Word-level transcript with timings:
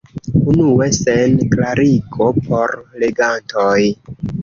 Unue 0.53 0.87
sen 0.95 1.37
klarigo 1.53 2.33
por 2.49 2.77
legantoj. 3.07 3.79